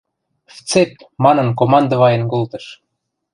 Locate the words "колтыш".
2.31-2.65